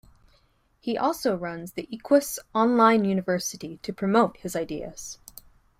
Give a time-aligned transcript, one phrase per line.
[0.79, 5.19] He also runs the "Equus Online University" to promote his ideas.